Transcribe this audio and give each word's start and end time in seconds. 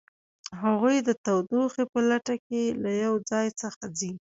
هغوی 0.61 0.97
د 1.07 1.09
تودوخې 1.23 1.83
په 1.91 1.99
لټه 2.09 2.35
کې 2.47 2.63
له 2.83 2.91
یو 3.03 3.13
ځای 3.29 3.47
څخه 3.61 3.83
ځي 3.99 4.11